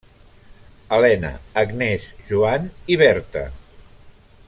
[0.95, 1.31] Helena,
[1.63, 3.45] Agnès, Joan i Berta.